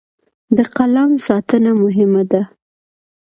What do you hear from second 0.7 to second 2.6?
قلم ساتنه مهمه ده.